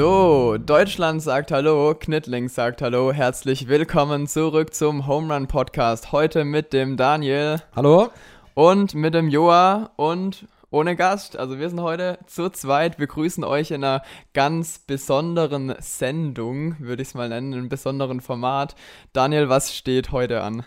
[0.00, 6.10] So, Deutschland sagt Hallo, Knittling sagt Hallo, herzlich willkommen zurück zum Home Run Podcast.
[6.10, 7.60] Heute mit dem Daniel.
[7.76, 8.08] Hallo.
[8.54, 11.36] Und mit dem Joa und ohne Gast.
[11.36, 12.98] Also wir sind heute zu zweit.
[12.98, 14.00] Wir grüßen euch in einer
[14.32, 18.76] ganz besonderen Sendung, würde ich es mal nennen, in einem besonderen Format.
[19.12, 20.64] Daniel, was steht heute an?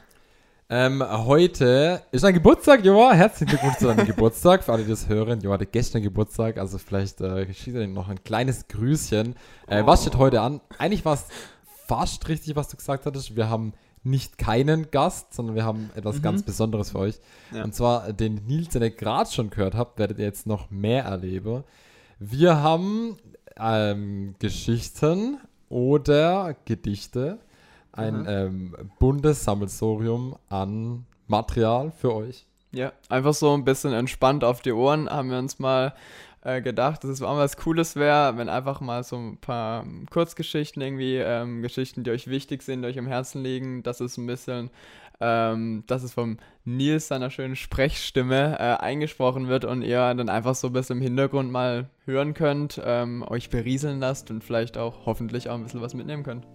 [0.76, 3.14] Ähm, heute ist ein Geburtstag, Joa.
[3.14, 4.64] Herzlichen Glückwunsch zu deinem Geburtstag.
[4.64, 8.10] Für alle, die das hören, Joa hatte gestern Geburtstag, also vielleicht äh, geschieht dir noch
[8.10, 9.36] ein kleines Grüßchen.
[9.68, 9.86] Äh, oh.
[9.86, 10.62] Was steht heute an?
[10.80, 11.28] Eigentlich war es
[11.86, 13.36] fast richtig, was du gesagt hattest.
[13.36, 16.22] Wir haben nicht keinen Gast, sondern wir haben etwas mhm.
[16.24, 17.20] ganz Besonderes für euch.
[17.52, 17.64] Ja.
[17.64, 21.04] Und zwar den Nils, den ihr gerade schon gehört habt, werdet ihr jetzt noch mehr
[21.04, 21.66] erleben.
[22.18, 23.18] Wir haben
[23.60, 25.38] ähm, Geschichten
[25.70, 27.38] oder Gedichte
[27.94, 28.28] ein mhm.
[28.28, 32.46] ähm, buntes Sammelsorium an Material für euch.
[32.72, 35.94] Ja, einfach so ein bisschen entspannt auf die Ohren haben wir uns mal
[36.42, 40.82] äh, gedacht, dass es auch was Cooles wäre, wenn einfach mal so ein paar Kurzgeschichten
[40.82, 44.26] irgendwie, ähm, Geschichten, die euch wichtig sind, die euch im Herzen liegen, dass es ein
[44.26, 44.72] bisschen,
[45.22, 50.56] ähm, dass es vom Nils seiner schönen Sprechstimme äh, eingesprochen wird und ihr dann einfach
[50.56, 55.06] so ein bisschen im Hintergrund mal hören könnt, ähm, euch berieseln lasst und vielleicht auch
[55.06, 56.46] hoffentlich auch ein bisschen was mitnehmen könnt.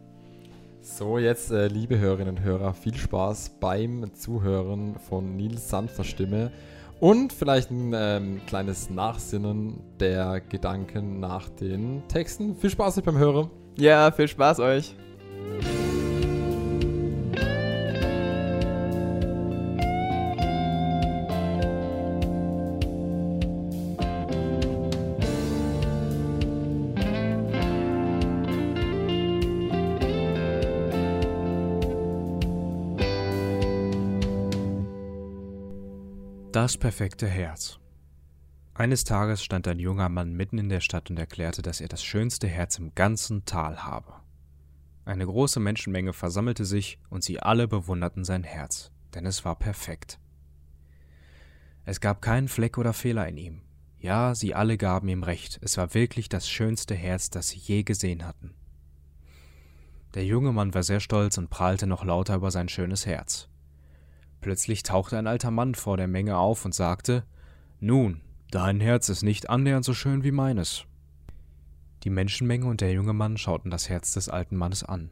[0.91, 6.51] So, jetzt, äh, liebe Hörerinnen und Hörer, viel Spaß beim Zuhören von Nils sanfter Stimme
[6.99, 12.57] und vielleicht ein ähm, kleines Nachsinnen der Gedanken nach den Texten.
[12.57, 13.51] Viel Spaß euch beim Hören.
[13.77, 14.97] Ja, viel Spaß euch.
[36.59, 37.79] Das perfekte Herz.
[38.75, 42.03] Eines Tages stand ein junger Mann mitten in der Stadt und erklärte, dass er das
[42.03, 44.13] schönste Herz im ganzen Tal habe.
[45.05, 50.19] Eine große Menschenmenge versammelte sich und sie alle bewunderten sein Herz, denn es war perfekt.
[51.85, 53.63] Es gab keinen Fleck oder Fehler in ihm.
[54.01, 57.85] Ja, sie alle gaben ihm recht, es war wirklich das schönste Herz, das sie je
[57.85, 58.53] gesehen hatten.
[60.15, 63.49] Der junge Mann war sehr stolz und prahlte noch lauter über sein schönes Herz.
[64.41, 67.25] Plötzlich tauchte ein alter Mann vor der Menge auf und sagte
[67.81, 70.85] Nun, dein Herz ist nicht annähernd so schön wie meines.
[72.05, 75.11] Die Menschenmenge und der junge Mann schauten das Herz des alten Mannes an.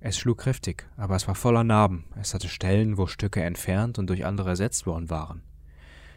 [0.00, 4.08] Es schlug kräftig, aber es war voller Narben, es hatte Stellen, wo Stücke entfernt und
[4.08, 5.42] durch andere ersetzt worden waren.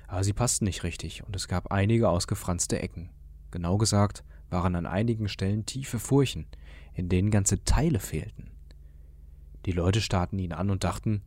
[0.08, 3.10] Aber sie passten nicht richtig, und es gab einige ausgefranste Ecken.
[3.52, 6.48] Genau gesagt waren an einigen Stellen tiefe Furchen,
[6.94, 8.52] in denen ganze Teile fehlten.
[9.66, 11.22] Die Leute starrten ihn an und dachten,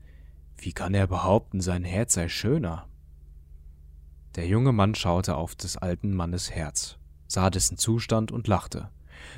[0.58, 2.86] wie kann er behaupten, sein Herz sei schöner?
[4.36, 8.90] Der junge Mann schaute auf des alten Mannes Herz, sah dessen Zustand und lachte.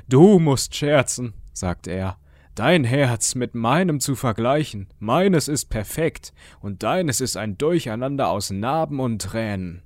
[0.07, 2.17] Du musst scherzen, sagte er.
[2.55, 8.49] Dein Herz mit meinem zu vergleichen, meines ist perfekt, und deines ist ein Durcheinander aus
[8.49, 9.81] Narben und Tränen.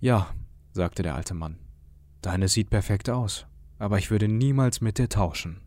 [0.00, 0.34] Ja,
[0.72, 1.58] sagte der alte Mann,
[2.22, 3.46] deines sieht perfekt aus,
[3.78, 5.60] aber ich würde niemals mit dir tauschen.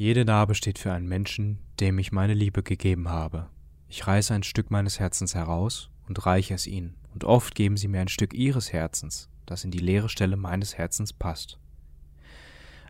[0.00, 3.50] Jede Narbe steht für einen Menschen, dem ich meine Liebe gegeben habe.
[3.86, 7.86] Ich reiße ein Stück meines Herzens heraus und reiche es ihnen, und oft geben sie
[7.86, 11.58] mir ein Stück ihres Herzens, das in die leere Stelle meines Herzens passt.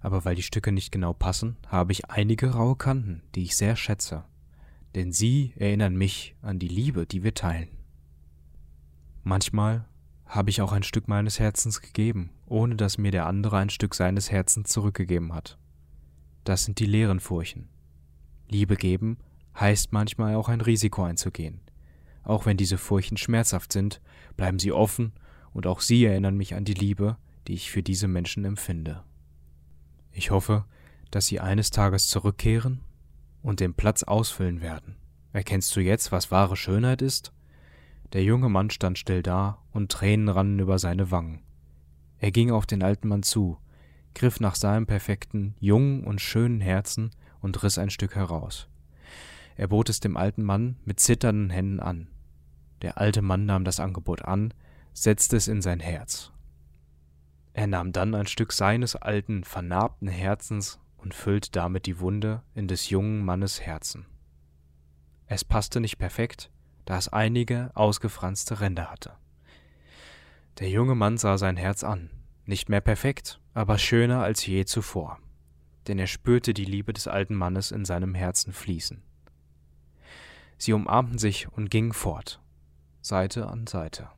[0.02, 3.74] Aber weil die Stücke nicht genau passen, habe ich einige raue Kanten, die ich sehr
[3.74, 4.22] schätze,
[4.94, 7.70] denn sie erinnern mich an die Liebe, die wir teilen.
[9.24, 9.84] Manchmal
[10.26, 13.96] habe ich auch ein Stück meines Herzens gegeben, ohne dass mir der andere ein Stück
[13.96, 15.58] seines Herzens zurückgegeben hat.
[16.44, 17.68] Das sind die leeren Furchen.
[18.48, 19.18] Liebe geben
[19.58, 21.60] heißt manchmal auch ein Risiko einzugehen.
[22.22, 24.00] Auch wenn diese Furchen schmerzhaft sind,
[24.36, 25.12] bleiben sie offen
[25.52, 29.02] und auch sie erinnern mich an die Liebe, die ich für diese Menschen empfinde.
[30.12, 30.64] Ich hoffe,
[31.10, 32.80] dass sie eines Tages zurückkehren
[33.42, 34.96] und den Platz ausfüllen werden.
[35.32, 37.32] Erkennst du jetzt, was wahre Schönheit ist?
[38.12, 41.42] Der junge Mann stand still da und Tränen rannen über seine Wangen.
[42.18, 43.58] Er ging auf den alten Mann zu,
[44.14, 47.10] griff nach seinem perfekten, jungen und schönen Herzen
[47.40, 48.68] und riss ein Stück heraus.
[49.56, 52.08] Er bot es dem alten Mann mit zitternden Händen an.
[52.82, 54.54] Der alte Mann nahm das Angebot an,
[54.92, 56.32] setzte es in sein Herz.
[57.52, 62.68] Er nahm dann ein Stück seines alten, vernarbten Herzens und füllte damit die Wunde in
[62.68, 64.06] des jungen Mannes Herzen.
[65.26, 66.50] Es passte nicht perfekt,
[66.84, 69.12] da es einige ausgefranste Ränder hatte.
[70.58, 72.10] Der junge Mann sah sein Herz an,
[72.50, 75.18] nicht mehr perfekt, aber schöner als je zuvor,
[75.88, 79.02] denn er spürte die Liebe des alten Mannes in seinem Herzen fließen.
[80.58, 82.42] Sie umarmten sich und gingen fort,
[83.00, 84.10] Seite an Seite.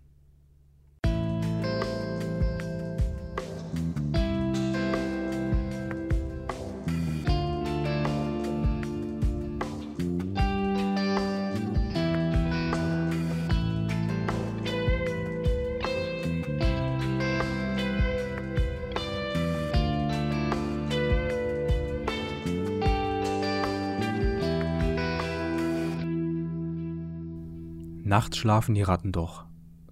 [28.04, 29.44] Nachts schlafen die Ratten doch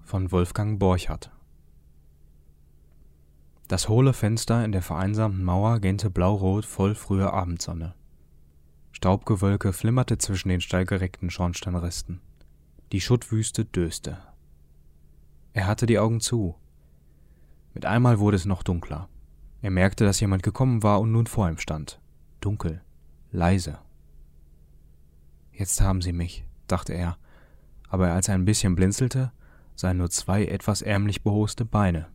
[0.03, 1.31] von Wolfgang Borchardt
[3.69, 7.95] Das hohle Fenster in der vereinsamten Mauer gähnte blaurot voll früher Abendsonne.
[8.91, 12.21] Staubgewölke flimmerte zwischen den steilgereckten Schornsteinresten.
[12.91, 14.19] Die Schuttwüste döste.
[15.53, 16.57] Er hatte die Augen zu.
[17.75, 19.09] Mit einmal wurde es noch dunkler.
[19.63, 22.01] Er merkte, dass jemand gekommen war und nun vor ihm stand.
[22.41, 22.83] Dunkel,
[23.31, 23.79] leise.
[25.53, 27.17] Jetzt haben sie mich, dachte er,
[27.91, 29.33] aber als er ein bisschen blinzelte,
[29.75, 32.07] sah er nur zwei etwas ärmlich behoste Beine.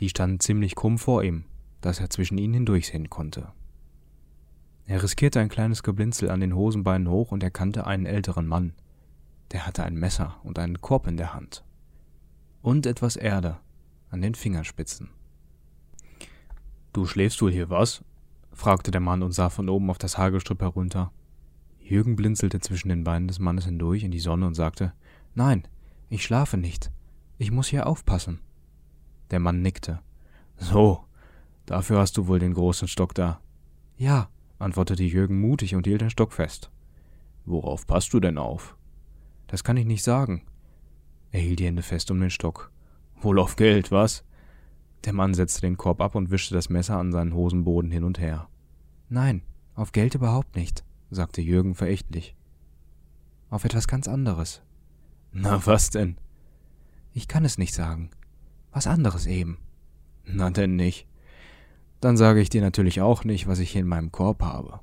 [0.00, 1.44] Die standen ziemlich krumm vor ihm,
[1.80, 3.52] dass er zwischen ihnen hindurchsehen konnte.
[4.86, 8.72] Er riskierte ein kleines Geblinzel an den Hosenbeinen hoch und erkannte einen älteren Mann.
[9.52, 11.62] Der hatte ein Messer und einen Korb in der Hand.
[12.62, 13.58] Und etwas Erde
[14.10, 15.10] an den Fingerspitzen.
[16.94, 18.02] Du schläfst wohl hier, was?
[18.52, 21.12] fragte der Mann und sah von oben auf das Hagelstrüpp herunter.
[21.88, 24.92] Jürgen blinzelte zwischen den Beinen des Mannes hindurch in die Sonne und sagte
[25.34, 25.66] Nein,
[26.10, 26.90] ich schlafe nicht.
[27.38, 28.40] Ich muss hier aufpassen.
[29.30, 30.00] Der Mann nickte.
[30.56, 31.04] So,
[31.66, 33.40] dafür hast du wohl den großen Stock da.
[33.96, 36.70] Ja, antwortete Jürgen mutig und hielt den Stock fest.
[37.46, 38.76] Worauf passt du denn auf?
[39.46, 40.42] Das kann ich nicht sagen.
[41.30, 42.70] Er hielt die Hände fest um den Stock.
[43.20, 44.24] Wohl auf Geld, was?
[45.04, 48.18] Der Mann setzte den Korb ab und wischte das Messer an seinen Hosenboden hin und
[48.18, 48.48] her.
[49.08, 49.42] Nein,
[49.74, 52.36] auf Geld überhaupt nicht, sagte Jürgen verächtlich.
[53.50, 54.62] Auf etwas ganz anderes.
[55.32, 56.16] Na, was denn?
[57.12, 58.10] Ich kann es nicht sagen.
[58.72, 59.58] Was anderes eben.
[60.24, 61.06] Na denn nicht.
[62.00, 64.80] Dann sage ich dir natürlich auch nicht, was ich hier in meinem Korb habe.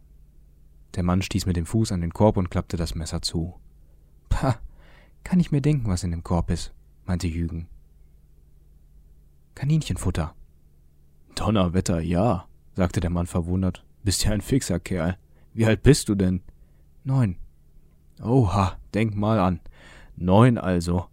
[0.95, 3.59] Der Mann stieß mit dem Fuß an den Korb und klappte das Messer zu.
[4.29, 4.59] Pah,
[5.23, 6.73] kann ich mir denken, was in dem Korb ist,
[7.05, 7.67] meinte Jürgen.
[9.55, 10.35] Kaninchenfutter.
[11.35, 13.85] Donnerwetter, ja, sagte der Mann verwundert.
[14.03, 15.17] Bist ja ein fixer Kerl.
[15.55, 16.41] Wie alt bist du denn?
[17.05, 17.37] Neun.
[18.21, 19.61] Oha, denk mal an.
[20.17, 21.05] Neun also.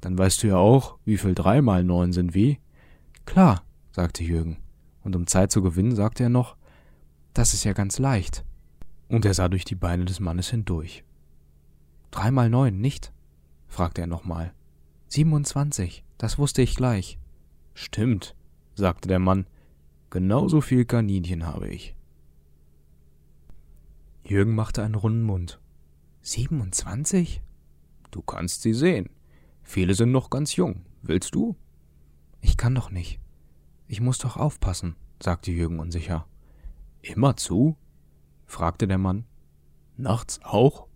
[0.00, 2.58] Dann weißt du ja auch, wie viel drei mal neun sind, wie?
[3.24, 3.62] Klar,
[3.92, 4.56] sagte Jürgen.
[5.04, 6.56] Und um Zeit zu gewinnen, sagte er noch,
[7.34, 8.44] das ist ja ganz leicht.
[9.08, 11.04] Und er sah durch die Beine des Mannes hindurch.
[12.10, 13.12] Drei mal neun, nicht?
[13.68, 14.52] fragte er nochmal.
[15.06, 17.18] Siebenundzwanzig, das wusste ich gleich.
[17.74, 18.34] Stimmt,
[18.74, 19.46] sagte der Mann,
[20.10, 21.94] genauso viel Kaninchen habe ich.
[24.26, 25.60] Jürgen machte einen runden Mund.
[26.22, 27.42] Siebenundzwanzig?
[28.10, 29.10] Du kannst sie sehen.
[29.62, 30.86] Viele sind noch ganz jung.
[31.02, 31.56] Willst du?
[32.40, 33.20] Ich kann doch nicht.
[33.86, 36.26] Ich muss doch aufpassen, sagte Jürgen unsicher.
[37.02, 37.76] Immer zu?
[38.46, 39.26] fragte der Mann.
[39.98, 40.86] Nachts auch?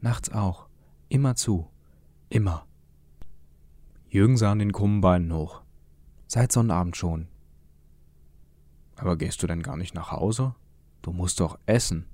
[0.00, 0.68] Nachts auch.
[1.08, 1.70] Immer zu.
[2.28, 2.66] Immer.
[4.10, 5.62] Jürgen sah an den krummen Beinen hoch.
[6.26, 7.28] Seit Sonnabend schon.
[8.96, 10.54] Aber gehst du denn gar nicht nach Hause?
[11.00, 12.06] Du musst doch essen.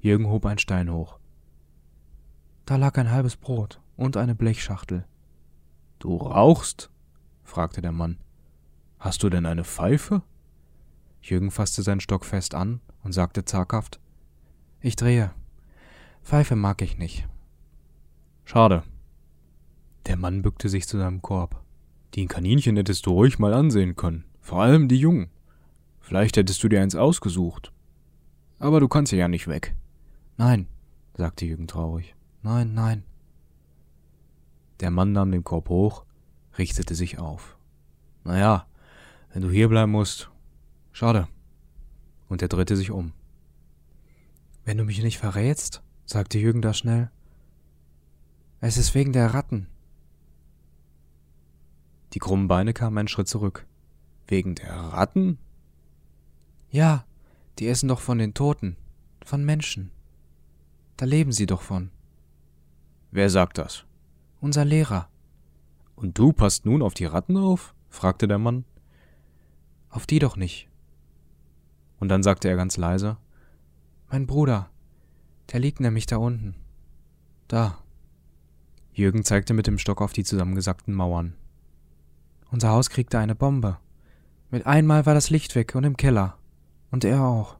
[0.00, 1.18] Jürgen hob einen Stein hoch.
[2.66, 5.04] Da lag ein halbes Brot und eine Blechschachtel.
[5.98, 6.90] Du rauchst?
[7.42, 8.18] fragte der Mann.
[8.98, 10.22] Hast du denn eine Pfeife?
[11.22, 14.00] Jürgen fasste seinen Stock fest an und sagte zaghaft
[14.80, 15.32] Ich drehe.
[16.22, 17.26] Pfeife mag ich nicht.
[18.44, 18.82] Schade.
[20.06, 21.62] Der Mann bückte sich zu seinem Korb.
[22.14, 25.30] Die Kaninchen hättest du ruhig mal ansehen können, vor allem die Jungen.
[26.00, 27.72] Vielleicht hättest du dir eins ausgesucht.
[28.58, 29.74] Aber du kannst ja nicht weg.
[30.38, 30.68] Nein,
[31.14, 32.14] sagte Jürgen traurig.
[32.42, 33.02] Nein, nein.
[34.78, 36.04] Der Mann nahm den Korb hoch,
[36.56, 37.58] richtete sich auf.
[38.22, 38.66] Na ja,
[39.32, 40.30] wenn du hier bleiben musst.
[40.92, 41.26] Schade.
[42.28, 43.12] Und er drehte sich um.
[44.64, 47.10] Wenn du mich nicht verrätst, sagte Jürgen da schnell.
[48.60, 49.66] Es ist wegen der Ratten.
[52.12, 53.66] Die krummen Beine kamen einen Schritt zurück.
[54.28, 55.38] Wegen der Ratten?
[56.70, 57.04] Ja,
[57.58, 58.76] die essen doch von den Toten,
[59.24, 59.90] von Menschen.
[60.98, 61.90] Da leben sie doch von.
[63.12, 63.84] Wer sagt das?
[64.40, 65.08] Unser Lehrer.
[65.94, 67.72] Und du passt nun auf die Ratten auf?
[67.88, 68.64] fragte der Mann.
[69.90, 70.68] Auf die doch nicht.
[72.00, 73.16] Und dann sagte er ganz leise
[74.10, 74.70] Mein Bruder,
[75.52, 76.56] der liegt nämlich da unten.
[77.46, 77.78] Da.
[78.92, 81.34] Jürgen zeigte mit dem Stock auf die zusammengesackten Mauern.
[82.50, 83.78] Unser Haus kriegte eine Bombe.
[84.50, 86.38] Mit einmal war das Licht weg und im Keller.
[86.90, 87.56] Und er auch.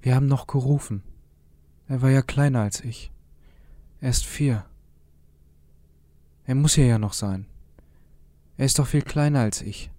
[0.00, 1.02] Wir haben noch gerufen.
[1.92, 3.12] Er war ja kleiner als ich.
[4.00, 4.64] Er ist vier.
[6.46, 7.44] Er muss hier ja noch sein.
[8.56, 9.90] Er ist doch viel kleiner als ich.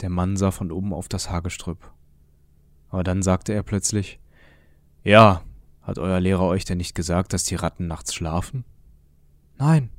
[0.00, 1.92] Der Mann sah von oben auf das Hagestrüpp.
[2.90, 4.18] Aber dann sagte er plötzlich
[5.04, 5.44] Ja,
[5.80, 8.64] hat euer Lehrer euch denn nicht gesagt, dass die Ratten nachts schlafen?
[9.58, 9.90] Nein,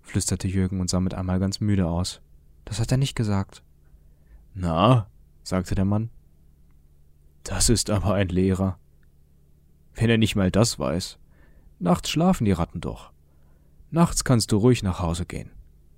[0.00, 2.22] flüsterte Jürgen und sah mit einmal ganz müde aus.
[2.64, 3.62] Das hat er nicht gesagt.
[4.54, 5.08] Na,
[5.42, 6.08] sagte der Mann.
[7.44, 8.78] Das ist aber ein Lehrer.
[9.94, 11.18] Wenn er nicht mal das weiß.
[11.78, 13.12] Nachts schlafen die Ratten doch.
[13.90, 15.50] Nachts kannst du ruhig nach Hause gehen.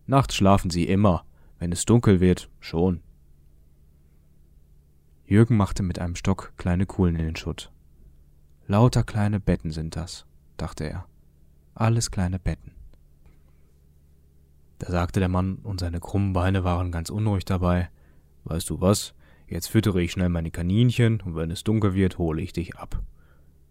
[0.06, 1.24] Nachts schlafen sie immer,
[1.58, 3.00] wenn es dunkel wird, schon.
[5.26, 7.70] Jürgen machte mit einem Stock kleine Kuhlen in den Schutt.
[8.66, 11.06] Lauter kleine Betten sind das, dachte er.
[11.74, 12.72] Alles kleine Betten.
[14.78, 17.88] Da sagte der Mann, und seine krummen Beine waren ganz unruhig dabei.
[18.44, 19.14] Weißt du was?
[19.46, 23.02] Jetzt füttere ich schnell meine Kaninchen, und wenn es dunkel wird, hole ich dich ab.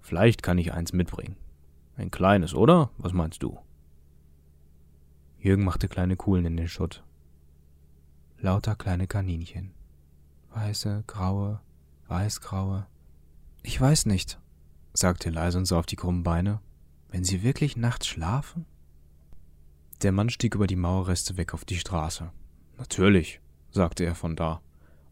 [0.01, 1.37] Vielleicht kann ich eins mitbringen.
[1.95, 2.89] Ein kleines, oder?
[2.97, 3.59] Was meinst du?
[5.39, 7.03] Jürgen machte kleine Kuhlen in den Schutt.
[8.39, 9.71] Lauter kleine Kaninchen.
[10.53, 11.61] Weiße, graue,
[12.07, 12.87] weißgraue.
[13.63, 14.39] Ich weiß nicht,
[14.93, 16.59] sagte leise und sah auf die krummen Beine.
[17.09, 18.65] Wenn Sie wirklich nachts schlafen?
[20.01, 22.31] Der Mann stieg über die Mauerreste weg auf die Straße.
[22.77, 23.39] Natürlich,
[23.69, 24.61] sagte er von da.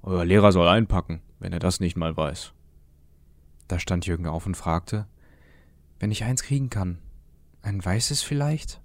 [0.02, 2.54] Euer Lehrer soll einpacken, wenn er das nicht mal weiß.
[3.70, 5.08] Da stand Jürgen auf und fragte,
[6.00, 6.98] wenn ich eins kriegen kann,
[7.62, 8.82] ein weißes vielleicht?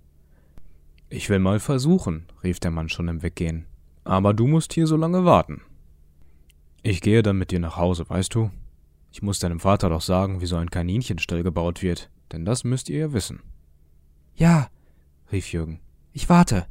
[1.09, 3.67] Ich will mal versuchen, rief der Mann schon im Weggehen.
[4.05, 5.63] Aber du musst hier so lange warten.
[6.83, 8.51] Ich gehe dann mit dir nach Hause, weißt du?
[9.11, 12.91] Ich muss deinem Vater doch sagen, wie so ein Kaninchenstall gebaut wird, denn das müsst
[12.91, 13.41] ihr ja wissen.
[14.35, 14.69] Ja,
[15.33, 15.81] rief Jürgen.
[16.13, 16.67] Ich warte.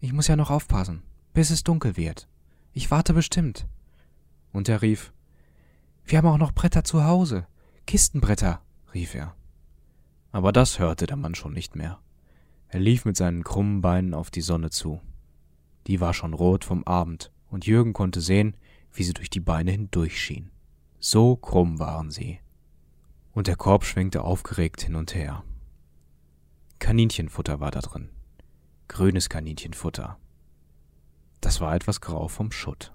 [0.00, 1.02] Ich muss ja noch aufpassen,
[1.34, 2.28] bis es dunkel wird.
[2.72, 3.66] Ich warte bestimmt.
[4.52, 5.12] Und er rief,
[6.10, 7.46] Wir haben auch noch Bretter zu Hause.
[7.86, 8.60] Kistenbretter,
[8.92, 9.36] rief er.
[10.32, 12.00] Aber das hörte der Mann schon nicht mehr.
[12.66, 15.00] Er lief mit seinen krummen Beinen auf die Sonne zu.
[15.86, 18.56] Die war schon rot vom Abend, und Jürgen konnte sehen,
[18.92, 20.50] wie sie durch die Beine hindurchschien.
[20.98, 22.40] So krumm waren sie.
[23.30, 25.44] Und der Korb schwenkte aufgeregt hin und her.
[26.80, 28.08] Kaninchenfutter war da drin.
[28.88, 30.18] Grünes Kaninchenfutter.
[31.40, 32.92] Das war etwas grau vom Schutt.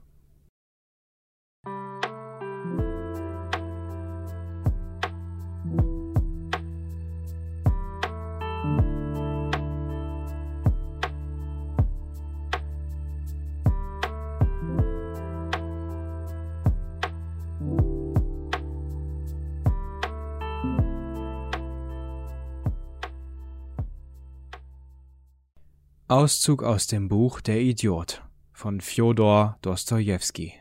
[26.15, 30.53] Auszug aus dem Buch Der Idiot von Fjodor Dostojewski.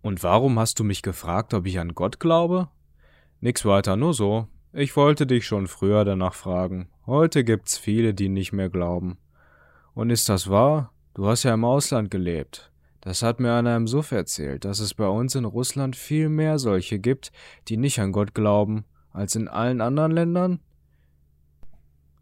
[0.00, 2.68] Und warum hast du mich gefragt, ob ich an Gott glaube?
[3.42, 4.48] Nix weiter, nur so.
[4.72, 6.88] Ich wollte dich schon früher danach fragen.
[7.04, 9.18] Heute gibt's viele, die nicht mehr glauben.
[9.92, 10.94] Und ist das wahr?
[11.12, 12.72] Du hast ja im Ausland gelebt.
[13.02, 16.58] Das hat mir einer im Suff erzählt, dass es bei uns in Russland viel mehr
[16.58, 17.30] solche gibt,
[17.68, 20.60] die nicht an Gott glauben, als in allen anderen Ländern?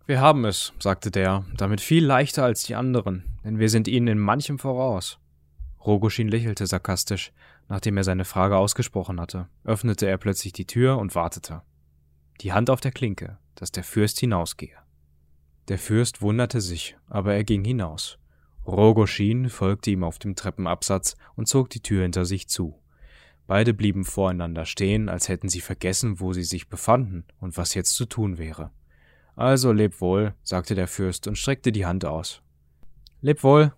[0.05, 4.09] Wir haben es, sagte der, damit viel leichter als die anderen, denn wir sind ihnen
[4.09, 5.19] in manchem voraus.
[5.85, 7.33] Rogoschin lächelte sarkastisch.
[7.69, 11.63] Nachdem er seine Frage ausgesprochen hatte, öffnete er plötzlich die Tür und wartete.
[12.41, 14.77] Die Hand auf der Klinke, dass der Fürst hinausgehe.
[15.69, 18.19] Der Fürst wunderte sich, aber er ging hinaus.
[18.67, 22.79] Rogoschin folgte ihm auf dem Treppenabsatz und zog die Tür hinter sich zu.
[23.47, 27.95] Beide blieben voreinander stehen, als hätten sie vergessen, wo sie sich befanden und was jetzt
[27.95, 28.71] zu tun wäre.
[29.37, 32.43] Also leb wohl, sagte der Fürst und streckte die Hand aus.
[33.21, 33.73] Leb wohl,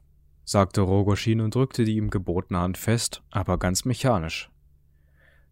[0.45, 4.51] sagte Rogoschin und drückte die ihm gebotene Hand fest, aber ganz mechanisch.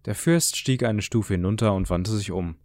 [0.04, 2.56] Der Fürst stieg eine Stufe hinunter und wandte sich um.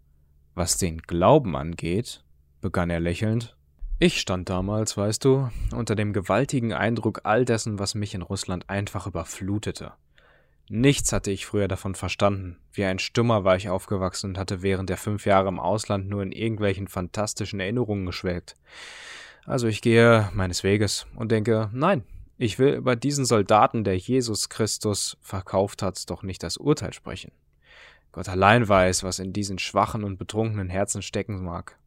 [0.54, 2.24] Was den Glauben angeht,
[2.60, 3.56] begann er lächelnd,
[4.00, 8.70] ich stand damals, weißt du, unter dem gewaltigen Eindruck all dessen, was mich in Russland
[8.70, 9.92] einfach überflutete.
[10.70, 12.58] Nichts hatte ich früher davon verstanden.
[12.72, 16.22] Wie ein Stummer war ich aufgewachsen und hatte während der fünf Jahre im Ausland nur
[16.22, 18.54] in irgendwelchen fantastischen Erinnerungen geschwelgt.
[19.46, 22.04] Also ich gehe meines Weges und denke, nein,
[22.36, 27.32] ich will über diesen Soldaten, der Jesus Christus verkauft hat, doch nicht das Urteil sprechen.
[28.12, 31.78] Gott allein weiß, was in diesen schwachen und betrunkenen Herzen stecken mag.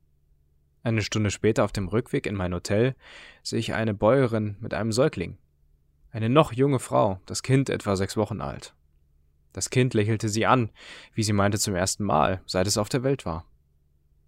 [0.83, 2.95] Eine Stunde später auf dem Rückweg in mein Hotel
[3.43, 5.37] sehe ich eine Bäuerin mit einem Säugling.
[6.13, 8.73] Eine noch junge Frau, das Kind etwa sechs Wochen alt.
[9.53, 10.69] Das Kind lächelte sie an,
[11.13, 13.45] wie sie meinte zum ersten Mal, seit es auf der Welt war.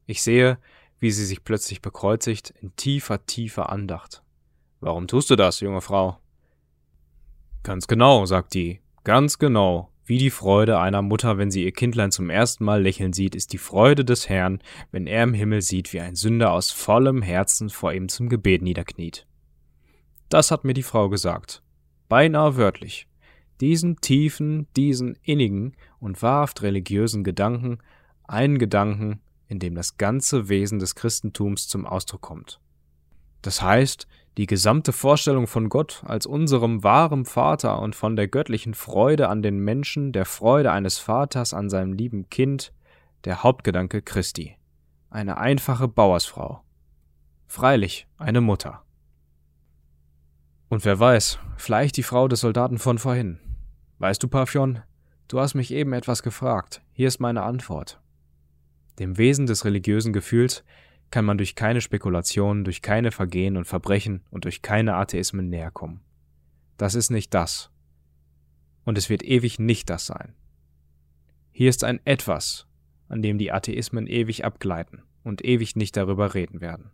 [0.06, 0.58] Ich sehe,
[1.00, 4.24] wie sie sich plötzlich bekreuzigt in tiefer, tiefer Andacht.
[4.80, 6.18] Warum tust du das, junge Frau?
[7.64, 9.90] Ganz genau, sagt die, ganz genau.
[10.06, 13.54] Wie die Freude einer Mutter, wenn sie ihr Kindlein zum ersten Mal lächeln sieht, ist
[13.54, 14.62] die Freude des Herrn,
[14.92, 18.62] wenn er im Himmel sieht, wie ein Sünder aus vollem Herzen vor ihm zum Gebet
[18.62, 19.26] niederkniet.
[20.28, 21.63] Das hat mir die Frau gesagt
[22.14, 23.08] beinahe wörtlich,
[23.60, 27.80] diesen tiefen, diesen innigen und wahrhaft religiösen Gedanken,
[28.26, 32.60] einen Gedanken, in dem das ganze Wesen des Christentums zum Ausdruck kommt.
[33.42, 38.76] Das heißt, die gesamte Vorstellung von Gott als unserem wahren Vater und von der göttlichen
[38.76, 42.74] Freude an den Menschen, der Freude eines Vaters an seinem lieben Kind,
[43.26, 44.56] der Hauptgedanke Christi.
[45.10, 46.62] eine einfache Bauersfrau.
[47.48, 48.84] Freilich eine Mutter.
[50.74, 53.38] Und wer weiß, vielleicht die Frau des Soldaten von vorhin.
[54.00, 54.80] Weißt du, Paphion,
[55.28, 56.82] du hast mich eben etwas gefragt.
[56.94, 58.02] Hier ist meine Antwort.
[58.98, 60.64] Dem Wesen des religiösen Gefühls
[61.12, 65.70] kann man durch keine Spekulationen, durch keine Vergehen und Verbrechen und durch keine Atheismen näher
[65.70, 66.02] kommen.
[66.78, 67.70] Das ist nicht das.
[68.84, 70.34] Und es wird ewig nicht das sein.
[71.52, 72.66] Hier ist ein Etwas,
[73.10, 76.90] an dem die Atheismen ewig abgleiten und ewig nicht darüber reden werden.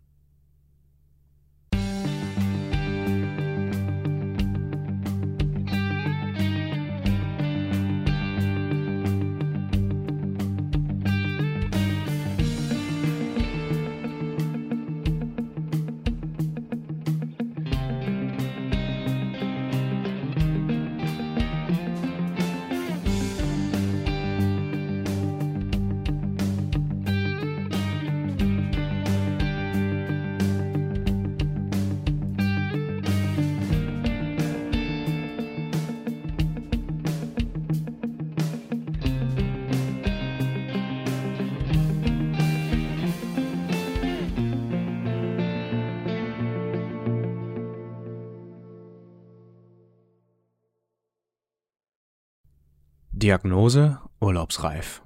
[53.29, 55.03] Diagnose urlaubsreif.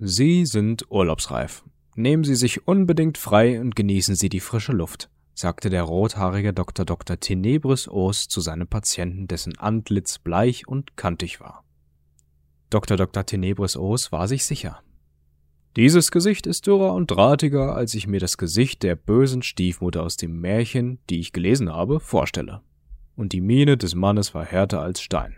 [0.00, 1.62] Sie sind urlaubsreif.
[1.94, 6.84] Nehmen Sie sich unbedingt frei und genießen Sie die frische Luft, sagte der rothaarige Dr.
[6.84, 7.20] Dr.
[7.20, 11.62] Tenebris Oos zu seinem Patienten, dessen Antlitz bleich und kantig war.
[12.70, 12.96] Dr.
[12.96, 13.24] Dr.
[13.24, 14.82] Tenebris Oos war sich sicher.
[15.76, 20.16] Dieses Gesicht ist dürrer und drahtiger, als ich mir das Gesicht der bösen Stiefmutter aus
[20.16, 22.62] dem Märchen, die ich gelesen habe, vorstelle.
[23.14, 25.36] Und die Miene des Mannes war härter als Stein.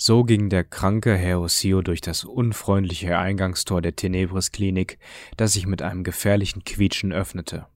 [0.00, 4.96] So ging der kranke Herr Osio durch das unfreundliche Eingangstor der Tenebris-Klinik,
[5.36, 7.66] das sich mit einem gefährlichen Quietschen öffnete.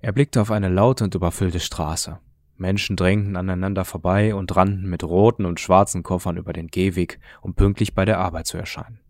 [0.00, 2.18] Er blickte auf eine laute und überfüllte Straße.
[2.56, 7.52] Menschen drängten aneinander vorbei und rannten mit roten und schwarzen Koffern über den Gehweg, um
[7.52, 9.00] pünktlich bei der Arbeit zu erscheinen.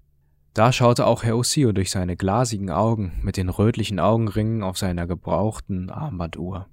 [0.53, 5.07] Da schaute auch Herr Osio durch seine glasigen Augen mit den rötlichen Augenringen auf seiner
[5.07, 6.67] gebrauchten Armbanduhr.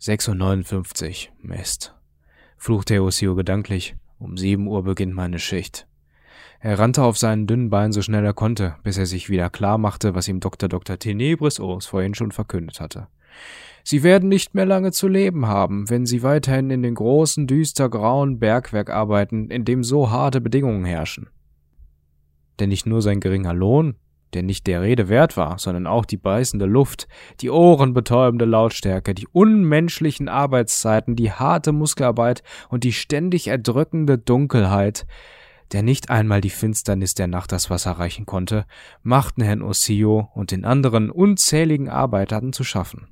[0.00, 1.97] 6.59 Uhr, Mist
[2.58, 3.96] fluchte Eosio gedanklich.
[4.18, 5.86] Um sieben Uhr beginnt meine Schicht.
[6.60, 9.78] Er rannte auf seinen dünnen Beinen so schnell er konnte, bis er sich wieder klar
[9.78, 10.68] machte, was ihm Dr.
[10.68, 10.98] Dr.
[10.98, 13.06] Tenebris Oos vorhin schon verkündet hatte.
[13.84, 18.38] Sie werden nicht mehr lange zu leben haben, wenn Sie weiterhin in den großen, düstergrauen
[18.40, 21.30] Bergwerk arbeiten, in dem so harte Bedingungen herrschen.
[22.58, 23.94] Denn nicht nur sein geringer Lohn,
[24.34, 27.08] der nicht der Rede wert war, sondern auch die beißende Luft,
[27.40, 35.06] die ohrenbetäubende Lautstärke, die unmenschlichen Arbeitszeiten, die harte Muskelarbeit und die ständig erdrückende Dunkelheit,
[35.72, 38.64] der nicht einmal die Finsternis der Nacht das Wasser reichen konnte,
[39.02, 43.08] machten Herrn Osio und den anderen unzähligen Arbeitern zu schaffen.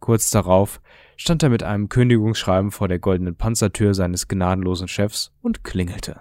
[0.00, 0.80] Kurz darauf
[1.16, 6.20] stand er mit einem Kündigungsschreiben vor der goldenen Panzertür seines gnadenlosen Chefs und klingelte.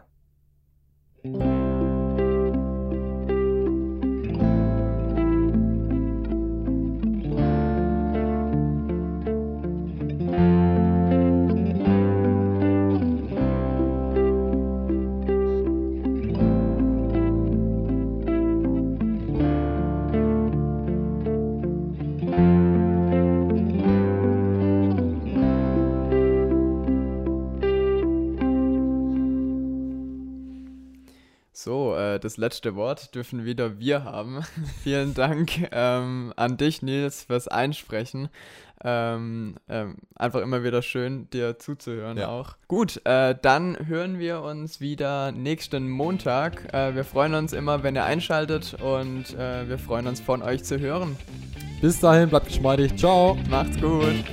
[31.56, 34.41] Das letzte Wort dürfen wieder wir haben.
[34.84, 38.30] Vielen Dank ähm, an dich, Nils, fürs Einsprechen.
[38.84, 42.28] Ähm, ähm, einfach immer wieder schön, dir zuzuhören ja.
[42.28, 42.56] auch.
[42.68, 46.72] Gut, äh, dann hören wir uns wieder nächsten Montag.
[46.74, 50.63] Äh, wir freuen uns immer, wenn ihr einschaltet und äh, wir freuen uns von euch
[50.63, 51.18] zu hören.
[51.82, 52.96] Bis dahin, bleibt geschmeidig.
[52.98, 53.38] Ciao.
[53.50, 54.24] Macht's gut.